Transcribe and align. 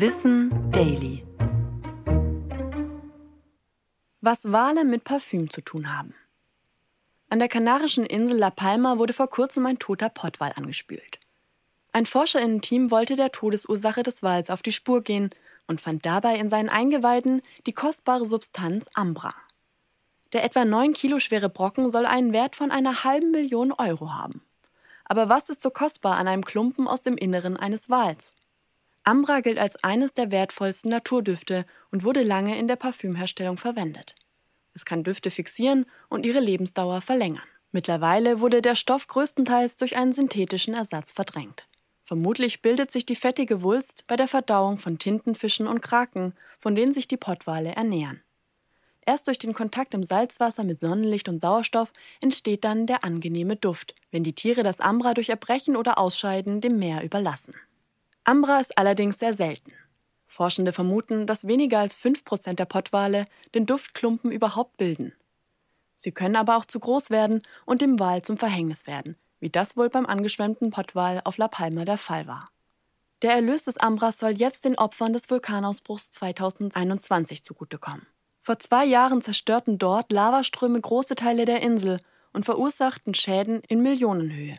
Wissen 0.00 0.70
Daily. 0.70 1.26
Was 4.20 4.52
Wale 4.52 4.84
mit 4.84 5.02
Parfüm 5.02 5.50
zu 5.50 5.60
tun 5.60 5.92
haben. 5.92 6.14
An 7.30 7.40
der 7.40 7.48
kanarischen 7.48 8.06
Insel 8.06 8.38
La 8.38 8.50
Palma 8.50 8.98
wurde 8.98 9.12
vor 9.12 9.28
kurzem 9.28 9.66
ein 9.66 9.80
toter 9.80 10.08
Pottwal 10.08 10.52
angespült. 10.54 11.18
Ein 11.90 12.06
Forscherinnen-Team 12.06 12.92
wollte 12.92 13.16
der 13.16 13.32
Todesursache 13.32 14.04
des 14.04 14.22
Wals 14.22 14.50
auf 14.50 14.62
die 14.62 14.70
Spur 14.70 15.02
gehen 15.02 15.30
und 15.66 15.80
fand 15.80 16.06
dabei 16.06 16.36
in 16.36 16.48
seinen 16.48 16.68
Eingeweiden 16.68 17.42
die 17.66 17.72
kostbare 17.72 18.24
Substanz 18.24 18.86
Ambra. 18.94 19.34
Der 20.32 20.44
etwa 20.44 20.64
9 20.64 20.92
Kilo 20.92 21.18
schwere 21.18 21.48
Brocken 21.48 21.90
soll 21.90 22.06
einen 22.06 22.32
Wert 22.32 22.54
von 22.54 22.70
einer 22.70 23.02
halben 23.02 23.32
Million 23.32 23.72
Euro 23.72 24.14
haben. 24.14 24.42
Aber 25.06 25.28
was 25.28 25.50
ist 25.50 25.60
so 25.60 25.70
kostbar 25.70 26.18
an 26.18 26.28
einem 26.28 26.44
Klumpen 26.44 26.86
aus 26.86 27.02
dem 27.02 27.16
Inneren 27.16 27.56
eines 27.56 27.90
Wals? 27.90 28.36
Ambra 29.08 29.40
gilt 29.40 29.58
als 29.58 29.82
eines 29.82 30.12
der 30.12 30.30
wertvollsten 30.30 30.90
Naturdüfte 30.90 31.64
und 31.90 32.04
wurde 32.04 32.22
lange 32.22 32.58
in 32.58 32.68
der 32.68 32.76
Parfümherstellung 32.76 33.56
verwendet. 33.56 34.14
Es 34.74 34.84
kann 34.84 35.02
Düfte 35.02 35.30
fixieren 35.30 35.86
und 36.10 36.26
ihre 36.26 36.40
Lebensdauer 36.40 37.00
verlängern. 37.00 37.48
Mittlerweile 37.72 38.40
wurde 38.40 38.60
der 38.60 38.74
Stoff 38.74 39.06
größtenteils 39.06 39.78
durch 39.78 39.96
einen 39.96 40.12
synthetischen 40.12 40.74
Ersatz 40.74 41.12
verdrängt. 41.12 41.66
Vermutlich 42.04 42.60
bildet 42.60 42.92
sich 42.92 43.06
die 43.06 43.16
fettige 43.16 43.62
Wulst 43.62 44.06
bei 44.08 44.16
der 44.16 44.28
Verdauung 44.28 44.76
von 44.76 44.98
Tintenfischen 44.98 45.66
und 45.66 45.80
Kraken, 45.80 46.34
von 46.58 46.74
denen 46.74 46.92
sich 46.92 47.08
die 47.08 47.16
Pottwale 47.16 47.74
ernähren. 47.74 48.20
Erst 49.06 49.26
durch 49.26 49.38
den 49.38 49.54
Kontakt 49.54 49.94
im 49.94 50.02
Salzwasser 50.02 50.64
mit 50.64 50.80
Sonnenlicht 50.80 51.30
und 51.30 51.40
Sauerstoff 51.40 51.94
entsteht 52.20 52.62
dann 52.62 52.84
der 52.86 53.04
angenehme 53.04 53.56
Duft, 53.56 53.94
wenn 54.10 54.22
die 54.22 54.34
Tiere 54.34 54.62
das 54.62 54.80
Ambra 54.80 55.14
durch 55.14 55.30
Erbrechen 55.30 55.76
oder 55.76 55.96
Ausscheiden 55.96 56.60
dem 56.60 56.78
Meer 56.78 57.02
überlassen. 57.02 57.54
Ambra 58.28 58.60
ist 58.60 58.76
allerdings 58.76 59.18
sehr 59.18 59.32
selten. 59.32 59.72
Forschende 60.26 60.74
vermuten, 60.74 61.26
dass 61.26 61.46
weniger 61.46 61.78
als 61.78 61.96
5% 61.96 62.56
der 62.56 62.66
Pottwale 62.66 63.24
den 63.54 63.64
Duftklumpen 63.64 64.30
überhaupt 64.30 64.76
bilden. 64.76 65.14
Sie 65.96 66.12
können 66.12 66.36
aber 66.36 66.58
auch 66.58 66.66
zu 66.66 66.78
groß 66.78 67.08
werden 67.08 67.40
und 67.64 67.80
dem 67.80 67.98
Wal 67.98 68.20
zum 68.20 68.36
Verhängnis 68.36 68.86
werden, 68.86 69.16
wie 69.40 69.48
das 69.48 69.78
wohl 69.78 69.88
beim 69.88 70.04
angeschwemmten 70.04 70.68
Pottwal 70.68 71.22
auf 71.24 71.38
La 71.38 71.48
Palma 71.48 71.86
der 71.86 71.96
Fall 71.96 72.26
war. 72.26 72.50
Der 73.22 73.32
Erlös 73.32 73.62
des 73.62 73.78
Ambras 73.78 74.18
soll 74.18 74.32
jetzt 74.32 74.66
den 74.66 74.76
Opfern 74.76 75.14
des 75.14 75.30
Vulkanausbruchs 75.30 76.10
2021 76.10 77.42
zugutekommen. 77.42 78.06
Vor 78.42 78.58
zwei 78.58 78.84
Jahren 78.84 79.22
zerstörten 79.22 79.78
dort 79.78 80.12
Lavaströme 80.12 80.78
große 80.78 81.14
Teile 81.14 81.46
der 81.46 81.62
Insel 81.62 81.98
und 82.34 82.44
verursachten 82.44 83.14
Schäden 83.14 83.62
in 83.68 83.80
Millionenhöhe. 83.80 84.58